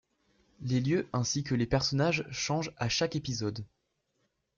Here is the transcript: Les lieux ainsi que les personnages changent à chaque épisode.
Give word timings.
Les 0.61 0.79
lieux 0.79 1.07
ainsi 1.13 1.43
que 1.43 1.53
les 1.53 1.67
personnages 1.67 2.25
changent 2.31 2.73
à 2.77 2.89
chaque 2.89 3.15
épisode. 3.15 3.63